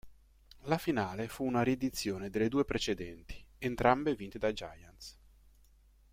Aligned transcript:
La 0.63 0.79
finale 0.79 1.27
fu 1.27 1.45
una 1.45 1.61
riedizione 1.61 2.31
delle 2.31 2.49
due 2.49 2.65
precedenti, 2.65 3.35
entrambe 3.59 4.15
vinte 4.15 4.39
dai 4.39 4.51
Giants. 4.55 5.17